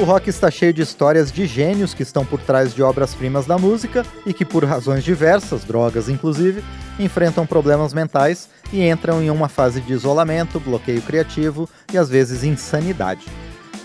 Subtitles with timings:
[0.00, 3.58] O rock está cheio de histórias de gênios que estão por trás de obras-primas da
[3.58, 6.64] música e que, por razões diversas, drogas inclusive,
[6.98, 12.44] enfrentam problemas mentais e entram em uma fase de isolamento, bloqueio criativo e às vezes
[12.44, 13.26] insanidade.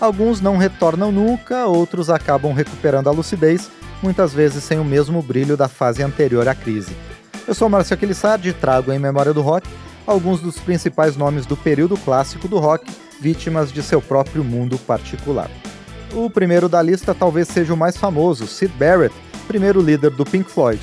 [0.00, 3.68] Alguns não retornam nunca, outros acabam recuperando a lucidez,
[4.02, 6.96] muitas vezes sem o mesmo brilho da fase anterior à crise.
[7.46, 9.68] Eu sou Márcio Aquilissardi e trago em Memória do Rock
[10.06, 15.50] alguns dos principais nomes do período clássico do rock, vítimas de seu próprio mundo particular.
[16.14, 19.14] O primeiro da lista talvez seja o mais famoso, Sid Barrett,
[19.46, 20.80] primeiro líder do Pink Floyd.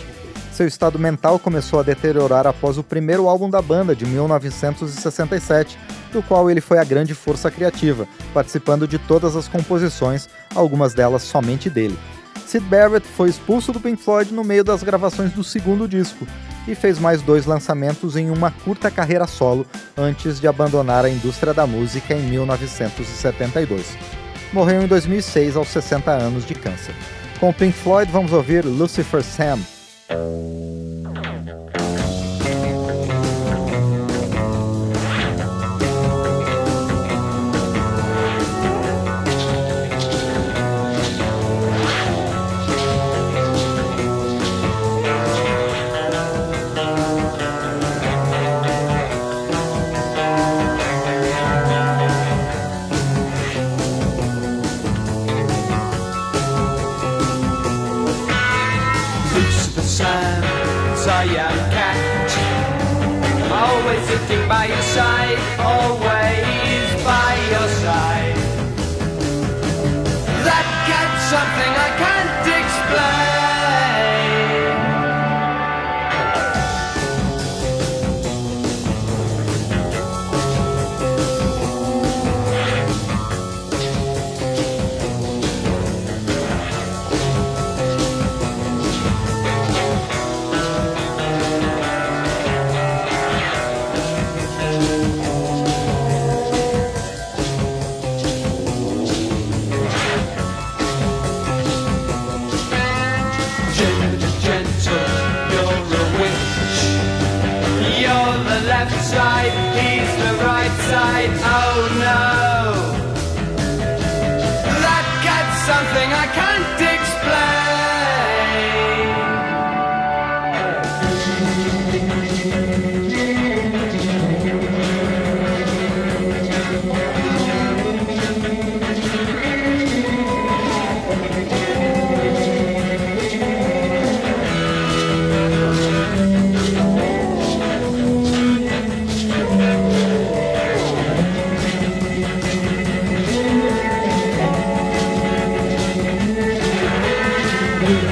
[0.52, 5.78] Seu estado mental começou a deteriorar após o primeiro álbum da banda, de 1967,
[6.12, 11.23] do qual ele foi a grande força criativa, participando de todas as composições, algumas delas
[11.23, 11.97] somente dele.
[12.45, 16.28] Sid Barrett foi expulso do Pink Floyd no meio das gravações do segundo disco
[16.67, 19.66] e fez mais dois lançamentos em uma curta carreira solo
[19.97, 24.22] antes de abandonar a indústria da música em 1972
[24.54, 26.96] morreu em 2006 aos 60 anos de câncer.
[27.40, 29.59] Com Pink Floyd, vamos ouvir Lucifer Sam.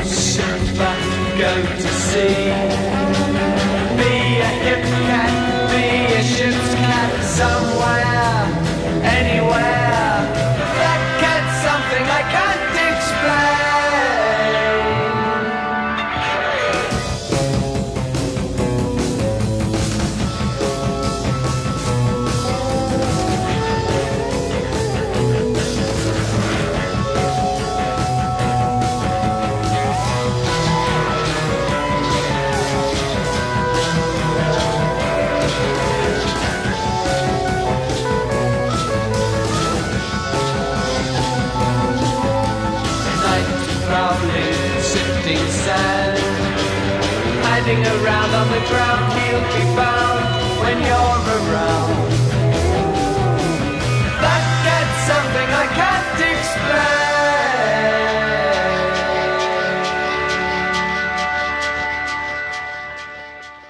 [0.03, 2.80] should I go to sea?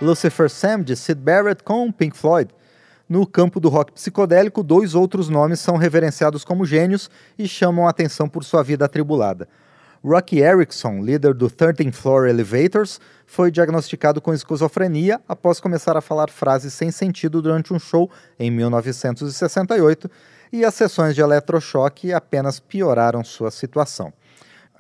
[0.02, 2.50] Lucifer Sam de Sid Barrett com Pink Floyd.
[3.08, 7.08] No campo do rock psicodélico, dois outros nomes são reverenciados como gênios
[7.38, 9.48] e chamam a atenção por sua vida atribulada.
[10.04, 16.32] Rocky Erickson, líder do 13th Floor Elevators, foi diagnosticado com esquizofrenia após começar a falar
[16.32, 18.10] frases sem sentido durante um show
[18.40, 20.10] em 1968,
[20.52, 24.12] e as sessões de eletrochoque apenas pioraram sua situação.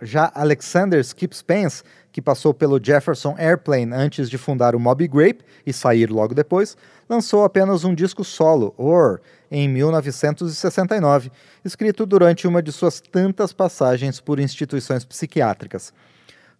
[0.01, 5.45] Já Alexander Skip Spence, que passou pelo Jefferson Airplane antes de fundar o Moby Grape
[5.65, 6.75] e sair logo depois,
[7.07, 11.31] lançou apenas um disco solo, Or, em 1969,
[11.63, 15.93] escrito durante uma de suas tantas passagens por instituições psiquiátricas.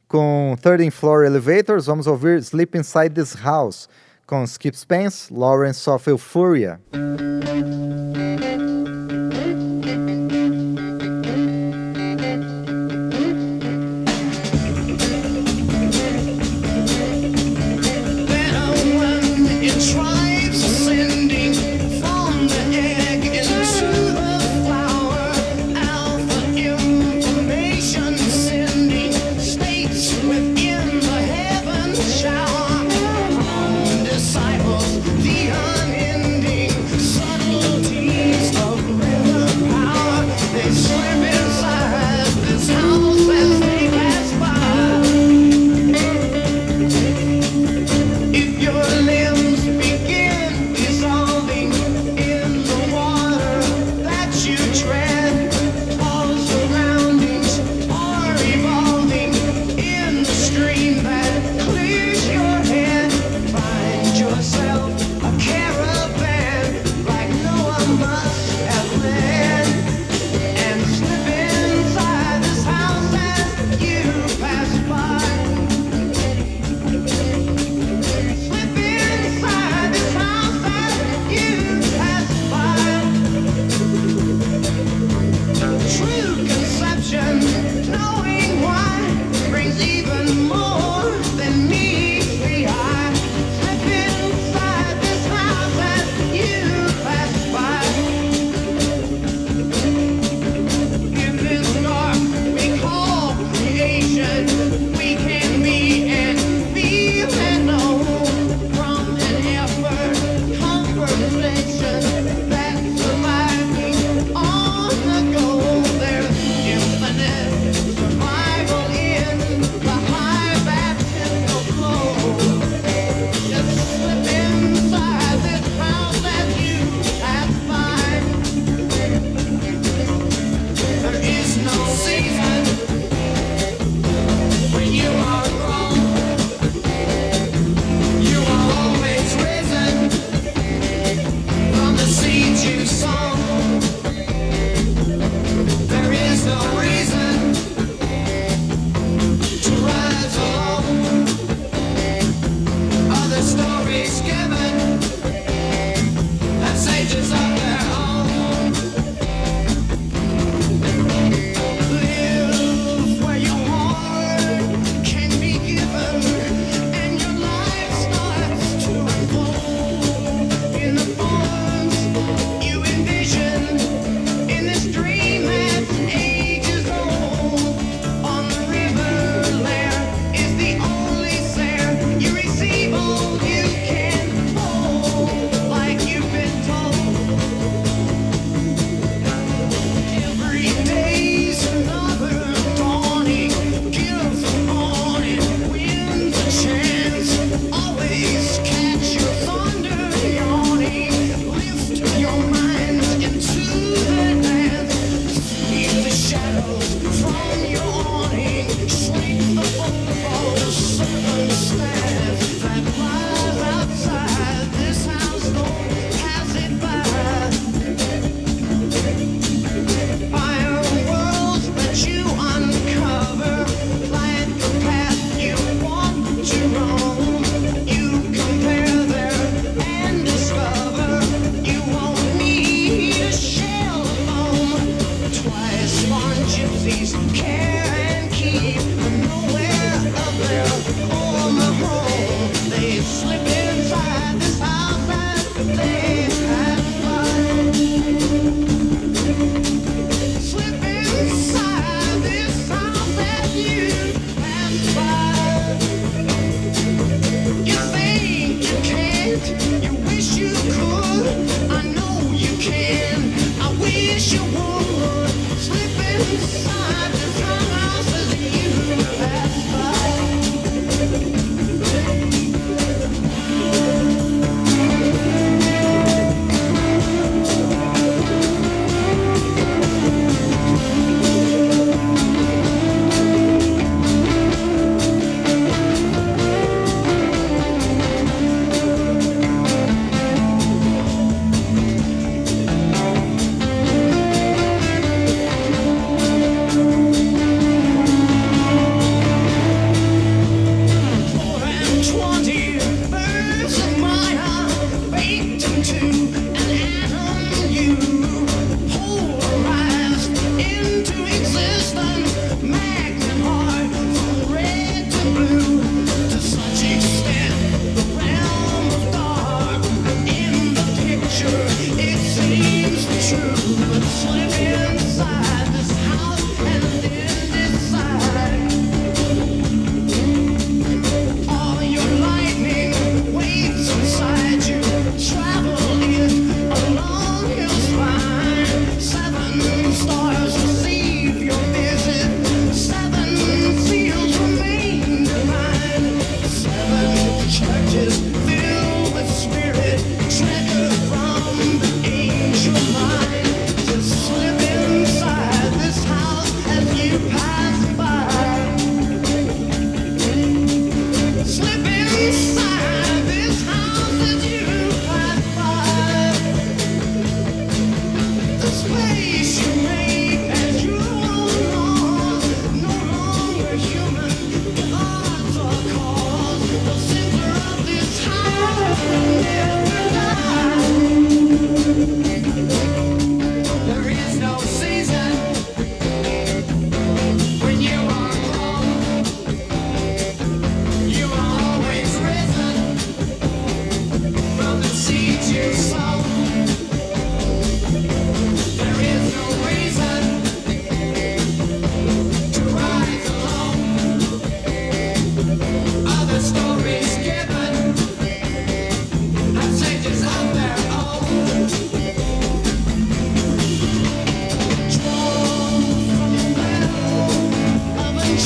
[0.08, 3.88] Com 13 Floor Elevators, vamos ouvir Sleep Inside This House,
[4.28, 6.80] com Skip Spence, Lawrence of Euphoria.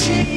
[0.05, 0.34] Shit.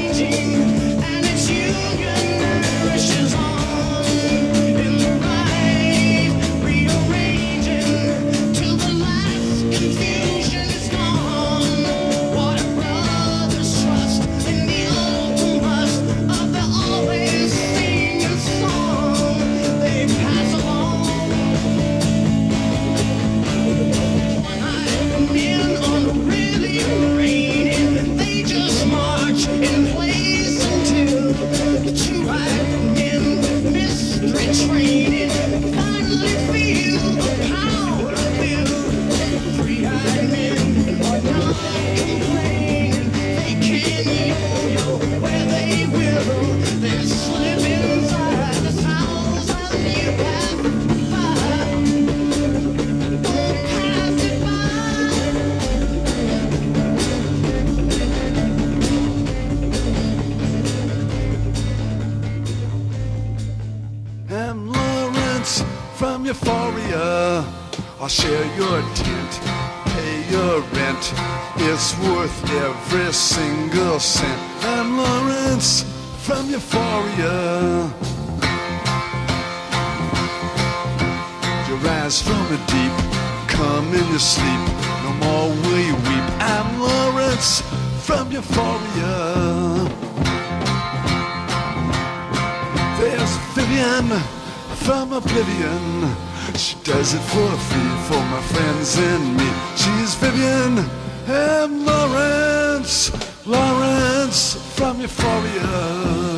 [103.48, 106.28] Lawrence, from Euphoria.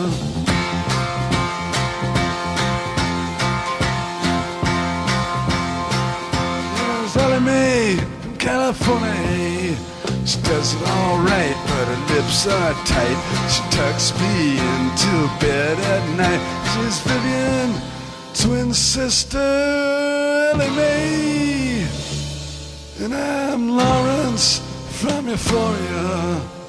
[7.41, 9.77] Mae from California.
[10.25, 13.19] She does it all right, but her lips are tight.
[13.49, 16.43] She tucks me into bed at night.
[16.71, 17.71] She's Vivian,
[18.35, 19.39] twin sister
[20.53, 21.87] Ellie Mae.
[23.01, 24.61] And I'm Lawrence
[25.01, 26.60] from Euphoria.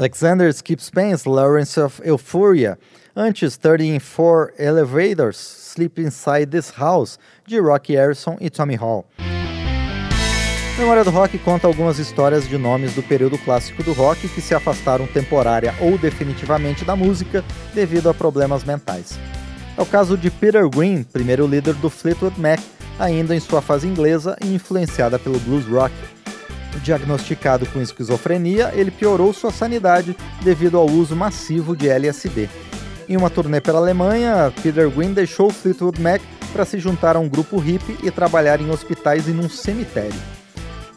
[0.00, 2.78] Alexander Skip Spence, Lawrence of Euphoria.
[3.14, 9.04] Antes, 34 Elevators, Sleep Inside This House, de Rocky Harrison e Tommy Hall.
[10.78, 14.54] Memória do Rock conta algumas histórias de nomes do período clássico do rock que se
[14.54, 19.18] afastaram temporária ou definitivamente da música devido a problemas mentais.
[19.76, 22.60] É o caso de Peter Green, primeiro líder do Fleetwood Mac,
[22.98, 25.92] ainda em sua fase inglesa e influenciada pelo blues rock.
[26.82, 32.48] Diagnosticado com esquizofrenia, ele piorou sua sanidade devido ao uso massivo de LSD.
[33.08, 36.22] Em uma turnê pela Alemanha, Peter Green deixou Fleetwood Mac
[36.52, 40.14] para se juntar a um grupo hippie e trabalhar em hospitais e num cemitério.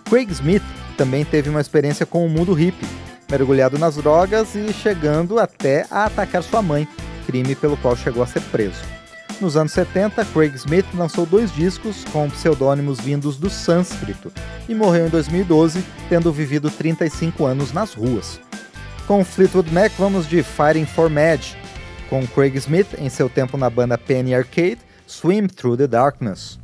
[0.10, 0.64] Craig Smith
[0.96, 2.88] também teve uma experiência com o mundo hippie,
[3.30, 6.88] mergulhado nas drogas e chegando até a atacar sua mãe,
[7.26, 9.03] crime pelo qual chegou a ser preso.
[9.44, 14.32] Nos anos 70, Craig Smith lançou dois discos com pseudônimos vindos do sânscrito
[14.70, 18.40] e morreu em 2012, tendo vivido 35 anos nas ruas.
[19.06, 21.58] Com Fleetwood Mac, vamos de Fighting for Madge,
[22.10, 26.58] com Craig Smith em seu tempo na banda Penny Arcade, Swim Through the Darkness.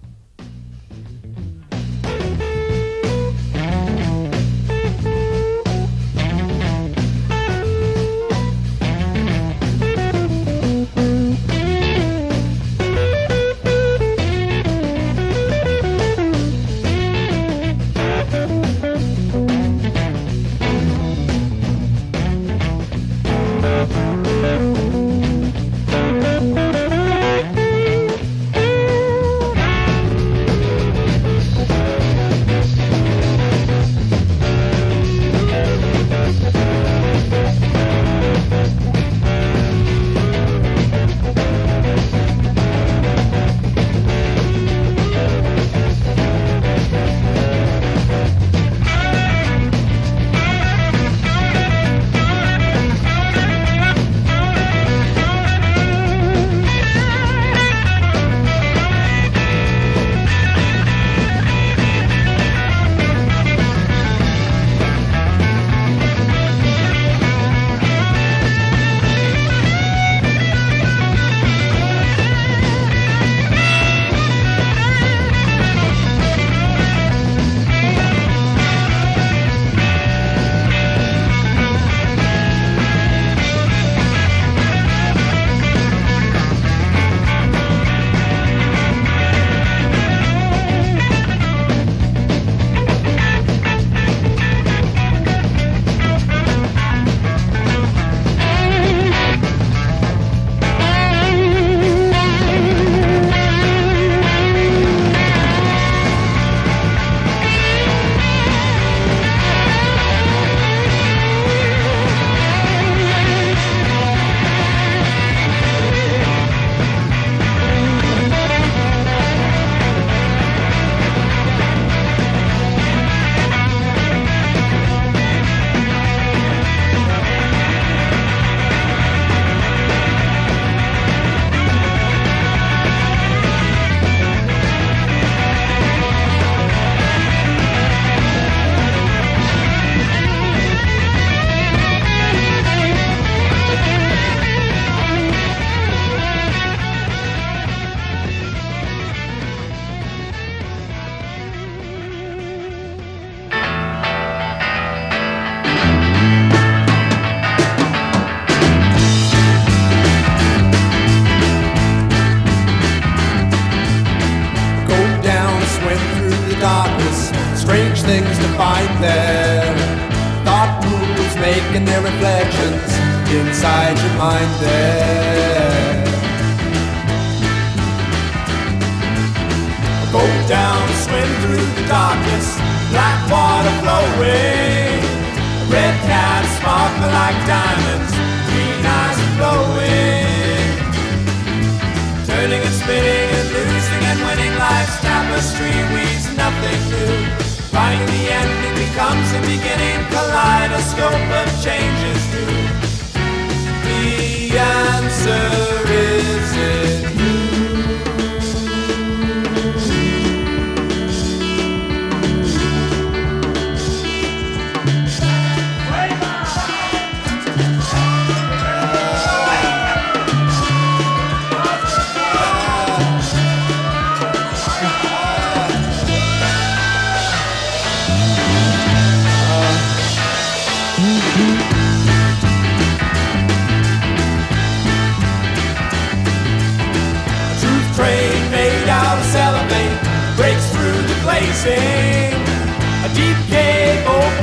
[200.79, 202.08] Kaleidoscope of changes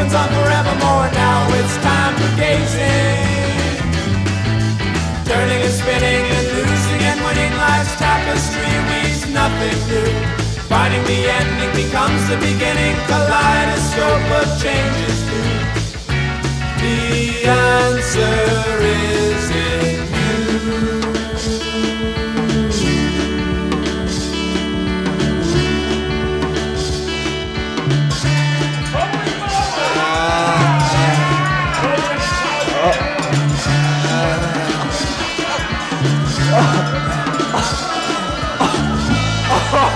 [0.07, 1.11] opens on forevermore.
[1.13, 3.27] Now it's time for gazing.
[5.25, 10.11] Turning and spinning and losing and winning life's tapestry weaves nothing new.
[10.69, 12.95] Finding the ending becomes the beginning.
[13.07, 15.51] Kaleidoscope of changes new.
[16.83, 19.26] The answer is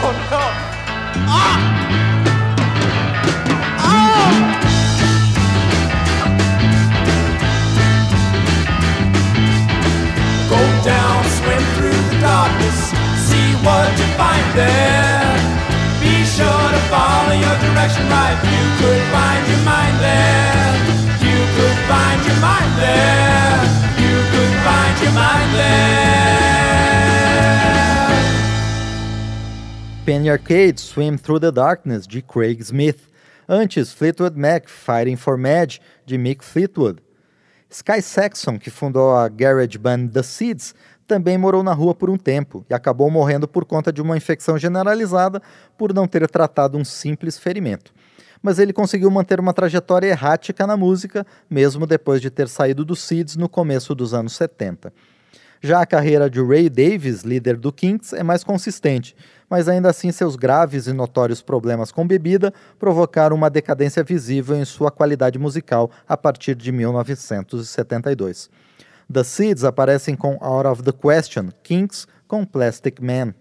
[0.02, 1.60] Oh, ah!
[3.76, 4.00] Ah!
[10.48, 12.96] Go down, swim through the darkness,
[13.28, 15.36] see what you find there.
[16.00, 18.40] Be sure to follow your direction right.
[18.40, 20.80] You could find your mind there.
[21.28, 23.68] You could find your mind there.
[24.00, 26.09] You could find your mind there.
[30.10, 33.08] Penny Arcade, Swim Through the Darkness, de Craig Smith.
[33.48, 37.00] Antes, Fleetwood Mac, Fighting for Madge, de Mick Fleetwood.
[37.70, 40.74] Sky Saxon, que fundou a garage band The Seeds,
[41.06, 44.58] também morou na rua por um tempo e acabou morrendo por conta de uma infecção
[44.58, 45.40] generalizada
[45.78, 47.94] por não ter tratado um simples ferimento.
[48.42, 52.96] Mas ele conseguiu manter uma trajetória errática na música, mesmo depois de ter saído do
[52.96, 54.92] Seeds no começo dos anos 70.
[55.62, 59.14] Já a carreira de Ray Davis, líder do Kinks, é mais consistente,
[59.50, 64.64] mas ainda assim seus graves e notórios problemas com bebida provocaram uma decadência visível em
[64.64, 68.48] sua qualidade musical a partir de 1972.
[69.12, 73.34] The Seeds aparecem com Out of the Question, Kinks com Plastic Man.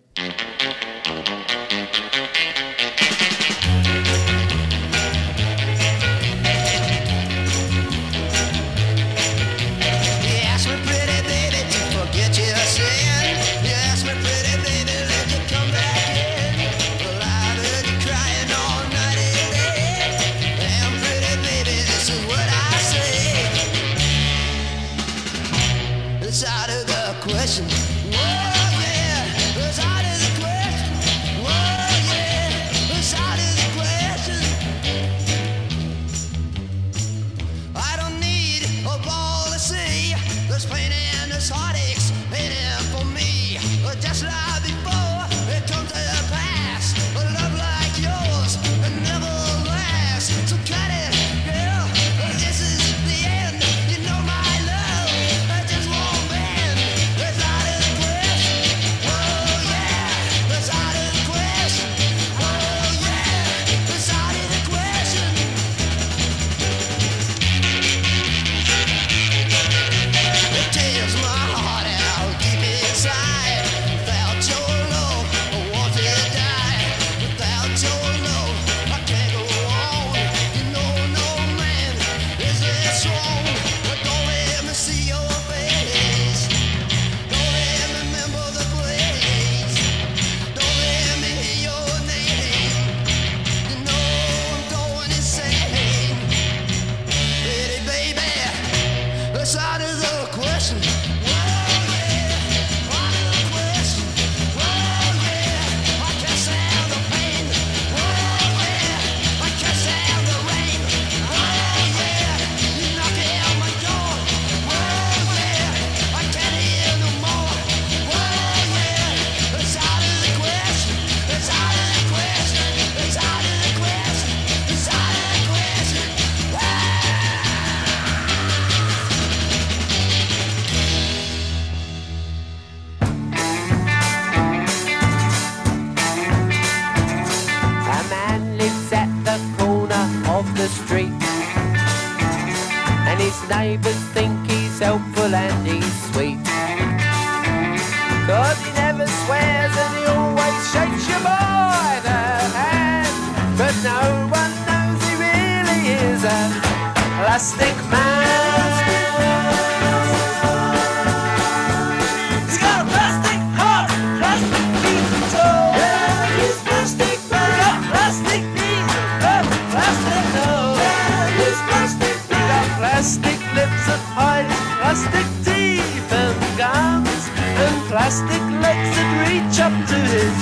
[178.09, 180.33] Plastic legs that reach up to his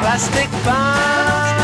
[0.00, 1.55] plastic band.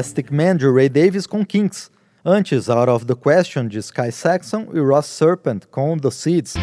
[0.00, 1.90] Plastic Man de Ray Davis com Kinks.
[2.24, 6.54] Antes, Out of the Question de Sky Saxon e Ross Serpent com The Seeds.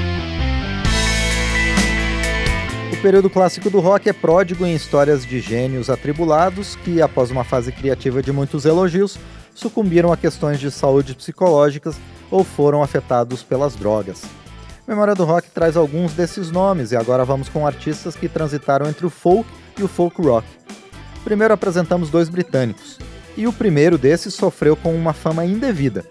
[2.91, 7.43] O período clássico do rock é pródigo em histórias de gênios atribulados que, após uma
[7.43, 9.19] fase criativa de muitos elogios,
[9.53, 11.95] sucumbiram a questões de saúde psicológicas
[12.31, 14.23] ou foram afetados pelas drogas.
[14.87, 19.05] Memória do Rock traz alguns desses nomes e agora vamos com artistas que transitaram entre
[19.05, 19.47] o folk
[19.77, 20.47] e o folk rock.
[21.23, 22.97] Primeiro apresentamos dois britânicos,
[23.37, 26.03] e o primeiro desses sofreu com uma fama indevida.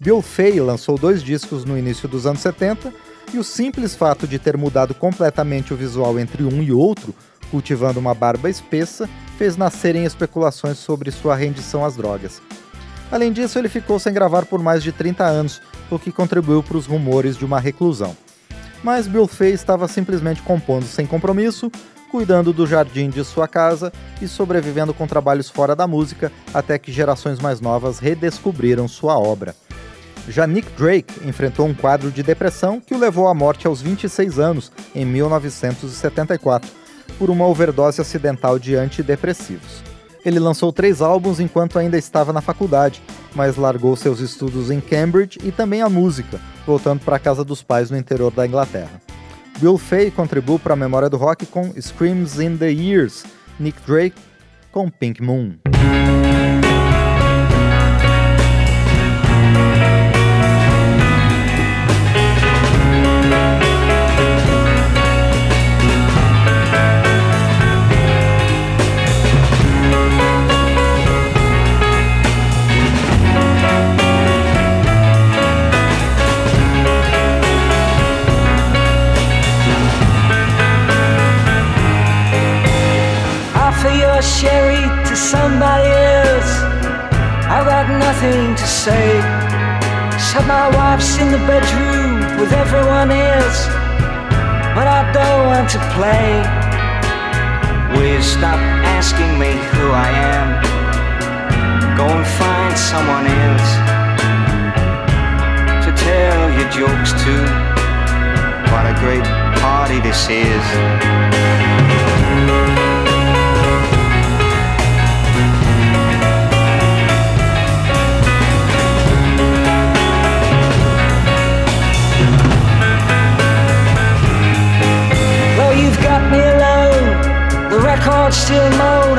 [0.00, 2.92] Bill Fay lançou dois discos no início dos anos 70
[3.32, 7.14] e o simples fato de ter mudado completamente o visual entre um e outro,
[7.50, 9.08] cultivando uma barba espessa,
[9.38, 12.42] fez nascerem especulações sobre sua rendição às drogas.
[13.12, 16.78] Além disso, ele ficou sem gravar por mais de 30 anos, o que contribuiu para
[16.78, 18.16] os rumores de uma reclusão.
[18.82, 21.70] Mas Bill Fay estava simplesmente compondo sem compromisso,
[22.12, 26.92] cuidando do jardim de sua casa e sobrevivendo com trabalhos fora da música até que
[26.92, 29.56] gerações mais novas redescobriram sua obra.
[30.28, 34.38] Já Nick Drake enfrentou um quadro de depressão que o levou à morte aos 26
[34.38, 36.70] anos, em 1974,
[37.18, 39.82] por uma overdose acidental de antidepressivos.
[40.24, 43.02] Ele lançou três álbuns enquanto ainda estava na faculdade,
[43.34, 47.62] mas largou seus estudos em Cambridge e também a música, voltando para a casa dos
[47.62, 49.01] pais no interior da Inglaterra.
[49.60, 53.24] Bill Fay contribuiu para a memória do rock com Screams in the Ears,
[53.58, 54.16] Nick Drake
[54.70, 55.58] com Pink Moon.
[88.52, 89.20] Nothing to say.
[90.18, 93.66] Said my wife's in the bedroom with everyone else,
[94.74, 96.42] but I don't want to play.
[97.94, 98.58] Will you stop
[98.96, 100.48] asking me who I am?
[101.96, 103.72] Go and find someone else
[105.84, 107.34] to tell your jokes to.
[108.72, 109.24] What a great
[109.60, 111.61] party this is.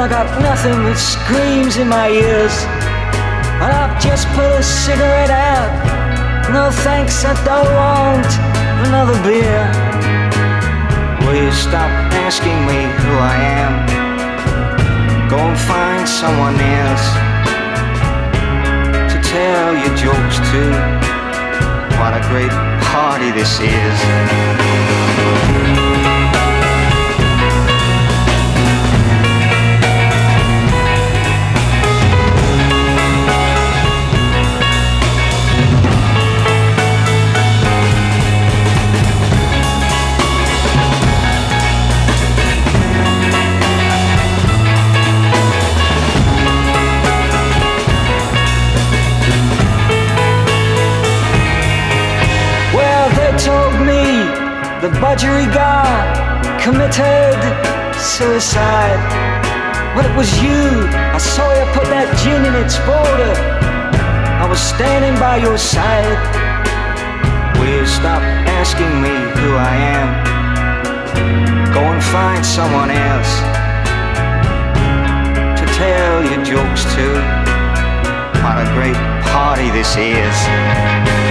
[0.03, 2.51] I got nothing that screams in my ears.
[3.63, 5.71] And I've just put a cigarette out.
[6.51, 8.27] No thanks, I don't want
[8.83, 9.63] another beer.
[11.23, 11.87] Will you stop
[12.19, 13.73] asking me who I am?
[15.31, 17.07] Go and find someone else
[19.07, 20.63] to tell your jokes to.
[21.95, 22.51] What a great
[22.91, 24.92] party this is.
[54.83, 55.87] The budgerigar
[56.59, 57.39] committed
[57.95, 58.99] suicide.
[59.95, 60.59] Well, it was you.
[61.15, 63.31] I saw you put that gin in its folder.
[64.43, 66.19] I was standing by your side.
[67.55, 68.19] Will you stop
[68.59, 70.09] asking me who I am?
[71.71, 73.39] Go and find someone else
[75.59, 77.07] to tell your jokes to.
[78.43, 78.99] What a great
[79.31, 81.22] party this is.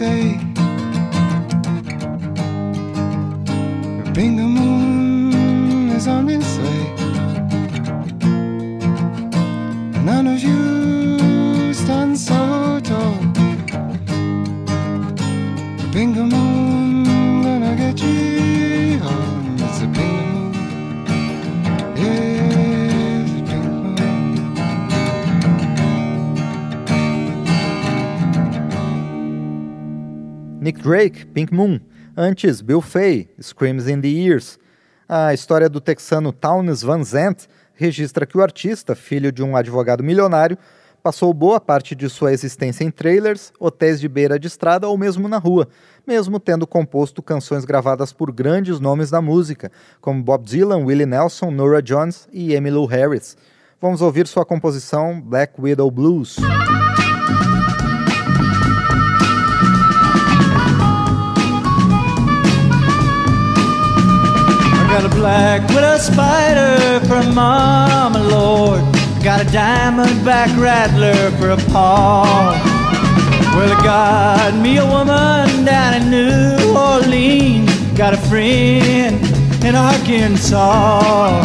[0.00, 0.40] say.
[4.14, 4.69] Bring them
[30.90, 31.78] Drake, Pink Moon.
[32.16, 34.58] Antes, Bill Fay, Screams in the Ears.
[35.08, 40.02] A história do texano Townes Van Zandt registra que o artista, filho de um advogado
[40.02, 40.58] milionário,
[41.00, 45.28] passou boa parte de sua existência em trailers, hotéis de beira de estrada ou mesmo
[45.28, 45.68] na rua,
[46.04, 51.52] mesmo tendo composto canções gravadas por grandes nomes da música, como Bob Dylan, Willie Nelson,
[51.52, 53.36] Nora Jones e Emmylou Harris.
[53.80, 56.36] Vamos ouvir sua composição Black Widow Blues.
[65.20, 68.80] Black widow spider for a mama, Lord.
[69.22, 72.56] Got a diamondback rattler for a paw.
[73.54, 77.70] Well, I got me a woman down in New Orleans.
[77.98, 79.20] Got a friend
[79.62, 81.42] in Arkansas.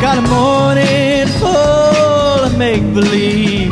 [0.00, 3.70] Got a morning full of make believe.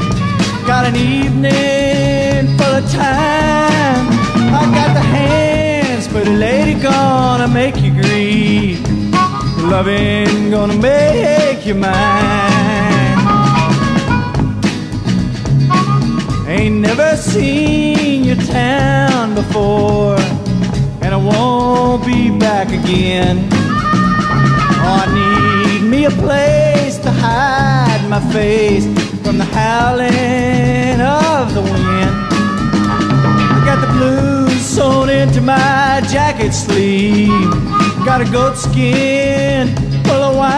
[0.66, 4.04] Got an evening full of time.
[4.60, 8.85] I got the hands, but a lady gonna make you grieve.
[9.70, 13.18] Loving gonna make you mine.
[16.46, 20.18] Ain't never seen your town before,
[21.02, 23.48] and I won't be back again.
[24.84, 28.86] Oh, I need me a place to hide my face
[29.24, 32.14] from the howling of the wind.
[33.52, 37.75] I got the blues sewn into my jacket sleeve.
[38.06, 40.54] Got a goat skin full of wine.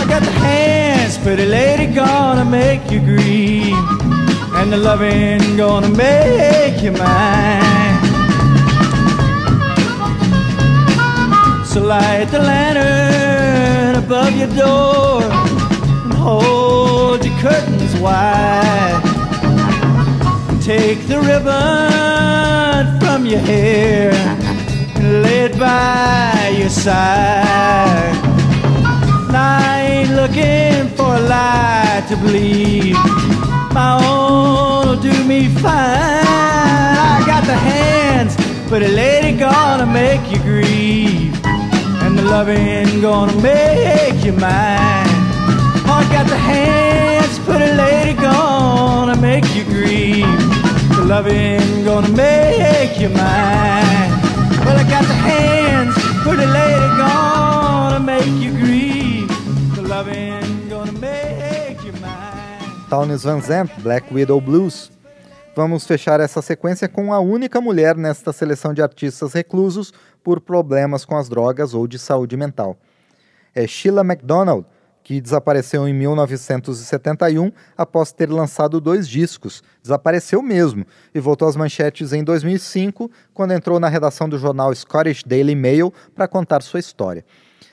[0.00, 3.76] I got the hands, pretty lady, gonna make you green.
[4.54, 8.02] And the loving gonna make you mine.
[11.66, 19.02] So light the lantern above your door and hold your curtains wide.
[20.62, 24.37] Take the ribbon from your hair
[25.38, 28.16] it by your side.
[29.30, 32.96] I ain't looking for a light to bleed.
[33.72, 36.26] My own will do me fine.
[37.14, 38.34] I got the hands,
[38.68, 41.34] but a lady gonna make you grieve.
[42.02, 45.14] And the loving gonna make you mine.
[45.96, 50.40] I got the hands, but a lady gonna make you grieve.
[50.96, 54.27] The loving gonna make you mine.
[54.68, 55.96] Well, I got the hands,
[56.26, 56.44] lady
[56.98, 59.26] gonna make you grieve.
[59.74, 62.86] The loving gonna make you mine.
[62.90, 64.90] Townes Van Zandt, Black Widow Blues.
[65.56, 69.90] Vamos fechar essa sequência com a única mulher nesta seleção de artistas reclusos
[70.22, 72.76] por problemas com as drogas ou de saúde mental.
[73.54, 74.66] É Sheila MacDonald,
[75.08, 79.62] que desapareceu em 1971 após ter lançado dois discos.
[79.80, 80.84] Desapareceu mesmo
[81.14, 85.90] e voltou às manchetes em 2005, quando entrou na redação do jornal Scottish Daily Mail
[86.14, 87.24] para contar sua história.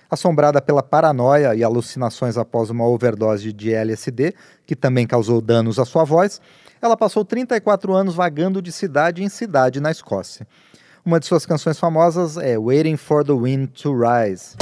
[0.10, 4.34] Assombrada pela paranoia e alucinações após uma overdose de LSD,
[4.66, 6.40] que também causou danos à sua voz,
[6.82, 10.48] ela passou 34 anos vagando de cidade em cidade na Escócia.
[11.04, 14.56] Uma de suas canções famosas é Waiting for the Wind to Rise.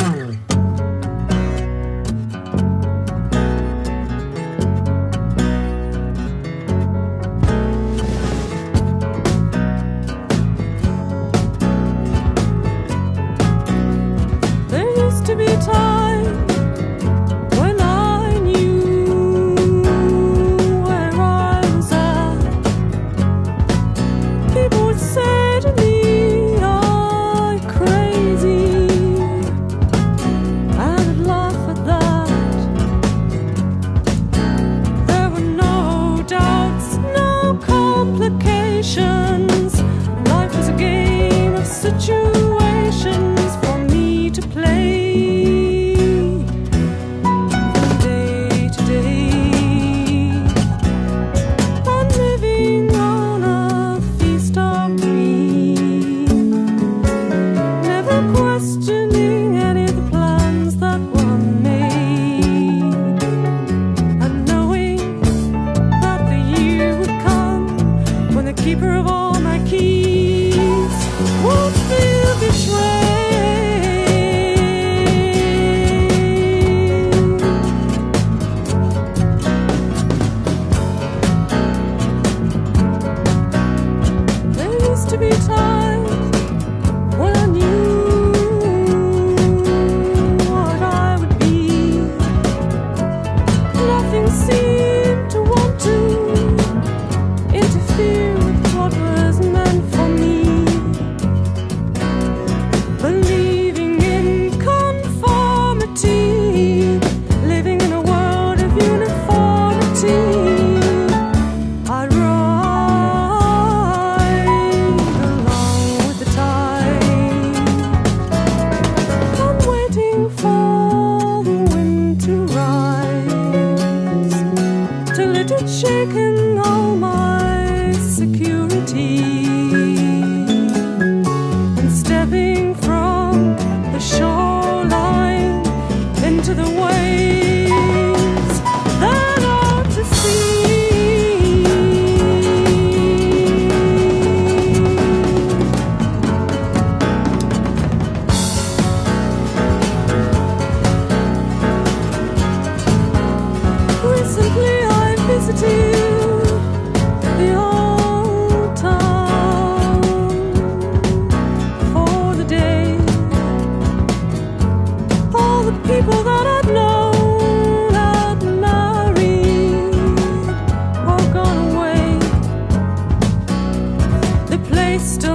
[174.99, 175.32] Still.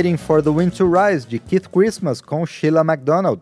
[0.00, 3.38] Waiting for the Wind to Rise, de Keith Christmas, com Sheila MacDonald.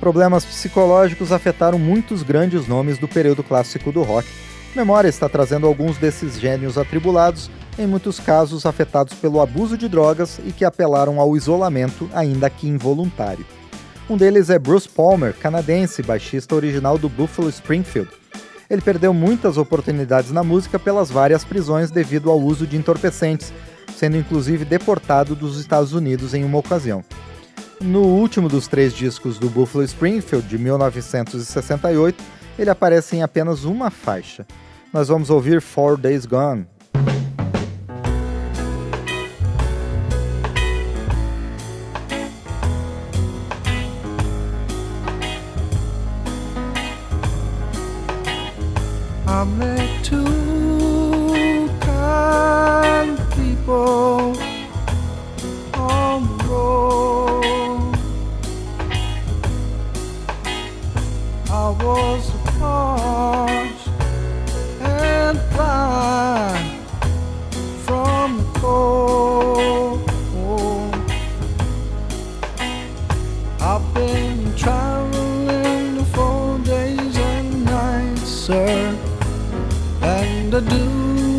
[0.00, 4.26] Problemas psicológicos afetaram muitos grandes nomes do período clássico do rock.
[4.74, 10.40] Memória está trazendo alguns desses gênios atribulados, em muitos casos afetados pelo abuso de drogas
[10.44, 13.46] e que apelaram ao isolamento, ainda que involuntário.
[14.10, 18.10] Um deles é Bruce Palmer, canadense, baixista original do Buffalo Springfield.
[18.68, 23.52] Ele perdeu muitas oportunidades na música pelas várias prisões devido ao uso de entorpecentes,
[23.96, 27.02] sendo inclusive deportado dos Estados Unidos em uma ocasião.
[27.80, 32.22] No último dos três discos do Buffalo Springfield, de 1968,
[32.58, 34.46] ele aparece em apenas uma faixa.
[34.92, 36.66] Nós vamos ouvir Four Days Gone.
[49.28, 49.75] I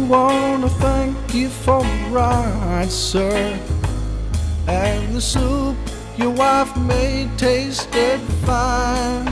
[0.08, 3.60] wanna thank you for the ride, sir.
[4.68, 5.76] And the soup
[6.18, 9.28] your wife made tasted fine.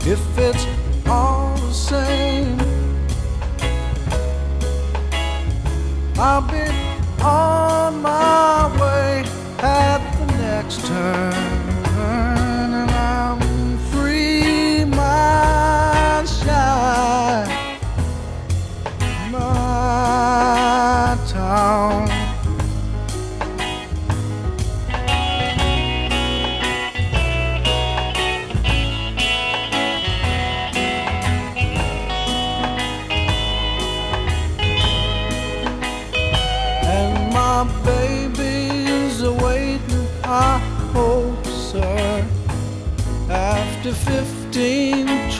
[0.00, 0.66] If it's
[1.06, 2.58] all the same,
[6.18, 6.66] I'll be
[7.22, 9.24] on my way
[9.62, 11.59] at the next turn.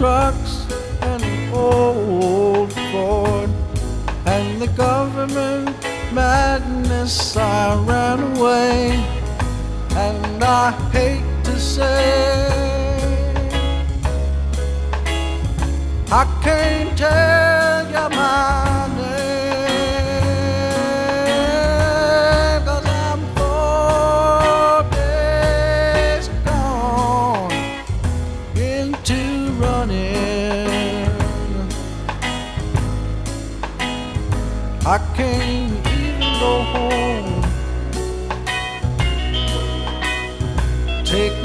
[0.01, 0.66] Trucks
[1.03, 3.51] and an old Ford
[4.24, 5.76] and the government
[6.11, 8.92] madness, I ran away.
[9.90, 12.48] And I hate to say,
[16.11, 17.49] I can't tell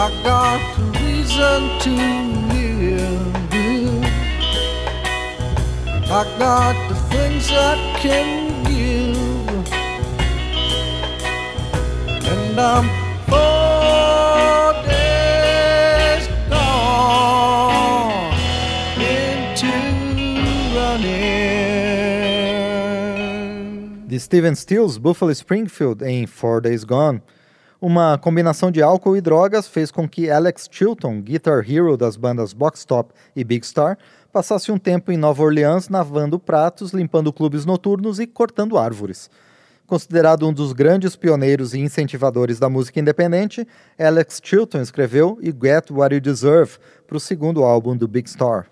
[0.03, 0.63] I got
[0.99, 1.93] reason to
[2.51, 4.05] live.
[6.19, 8.29] I got the things I can
[8.71, 9.69] give,
[12.33, 13.10] and I'm
[24.21, 27.23] Steven Stills, Buffalo Springfield, em Four Days Gone.
[27.81, 32.53] Uma combinação de álcool e drogas fez com que Alex Chilton, guitar hero das bandas
[32.53, 33.97] Box Top e Big Star,
[34.31, 39.31] passasse um tempo em Nova Orleans lavando pratos, limpando clubes noturnos e cortando árvores.
[39.87, 43.67] Considerado um dos grandes pioneiros e incentivadores da música independente,
[43.99, 48.67] Alex Chilton escreveu e Get What You Deserve para o segundo álbum do Big Star.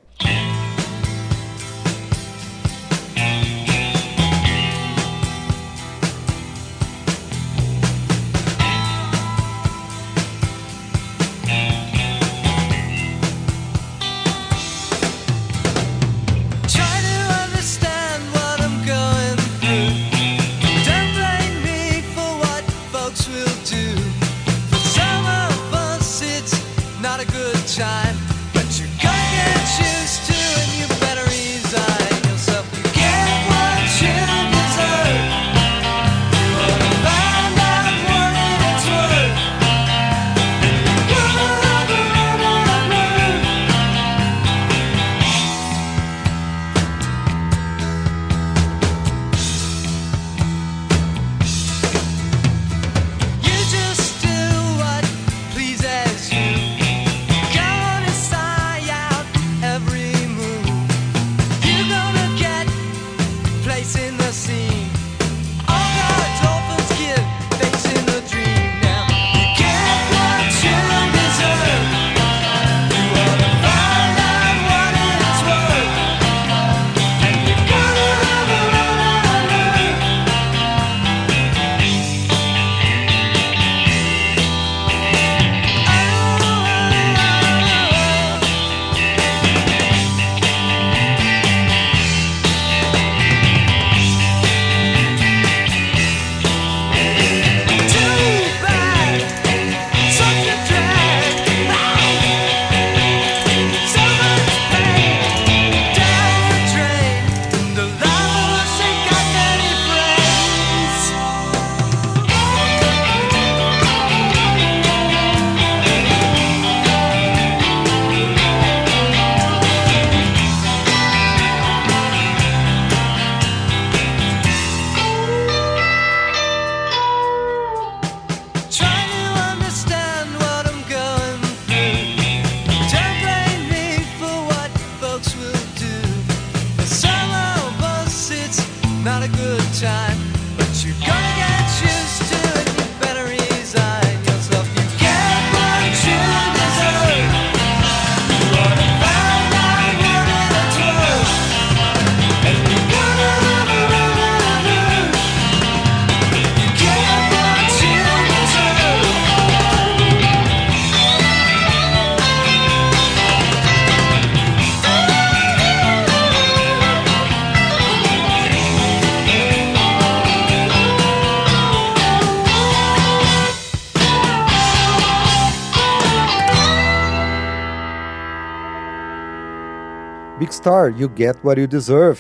[180.59, 182.19] Star, You Get What You Deserve.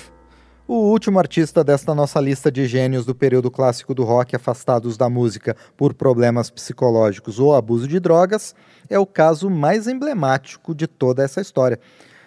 [0.64, 5.08] O último artista desta nossa lista de gênios do período clássico do rock afastados da
[5.08, 8.54] música por problemas psicológicos ou abuso de drogas
[8.88, 11.80] é o caso mais emblemático de toda essa história.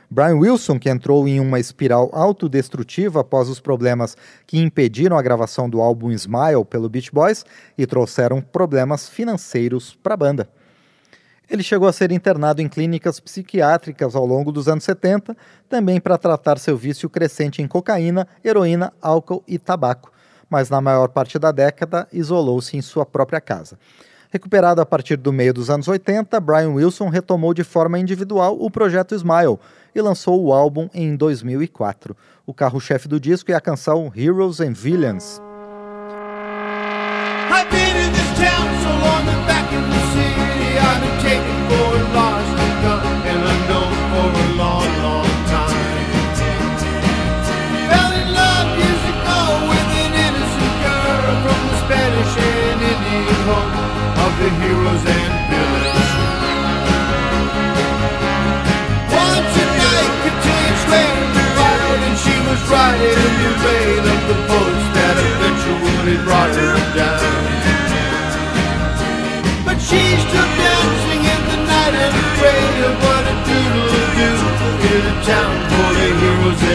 [0.09, 5.69] Brian Wilson, que entrou em uma espiral autodestrutiva após os problemas que impediram a gravação
[5.69, 7.45] do álbum Smile pelo Beach Boys
[7.77, 10.49] e trouxeram problemas financeiros para a banda.
[11.49, 15.35] Ele chegou a ser internado em clínicas psiquiátricas ao longo dos anos 70,
[15.67, 20.11] também para tratar seu vício crescente em cocaína, heroína, álcool e tabaco,
[20.49, 23.77] mas na maior parte da década isolou-se em sua própria casa.
[24.31, 28.71] Recuperado a partir do meio dos anos 80, Brian Wilson retomou de forma individual o
[28.71, 29.59] projeto Smile
[29.93, 32.15] e lançou o álbum em 2004.
[32.45, 35.50] O carro-chefe do disco é a canção Heroes and Villains.
[54.59, 56.09] Heroes and villains.
[59.07, 61.45] Once a night contained the
[62.07, 67.41] and she was riding in the rain of the bullets that eventually brought her down.
[69.63, 74.31] But she's still dancing in the night and afraid of what a doodle do
[74.91, 76.70] in a town full of heroes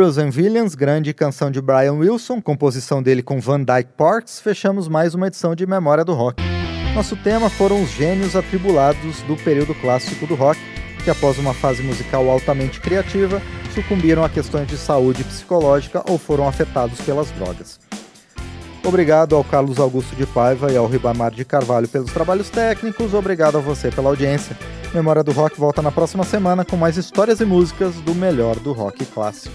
[0.00, 4.88] Heroes and Villains, grande canção de Brian Wilson, composição dele com Van Dyke Parks, fechamos
[4.88, 6.42] mais uma edição de Memória do Rock.
[6.94, 10.58] Nosso tema foram os gênios atribulados do período clássico do rock,
[11.04, 13.42] que após uma fase musical altamente criativa,
[13.74, 17.78] sucumbiram a questões de saúde psicológica ou foram afetados pelas drogas.
[18.82, 23.12] Obrigado ao Carlos Augusto de Paiva e ao Ribamar de Carvalho pelos trabalhos técnicos.
[23.12, 24.56] Obrigado a você pela audiência.
[24.94, 28.72] Memória do Rock volta na próxima semana com mais histórias e músicas do melhor do
[28.72, 29.54] rock clássico.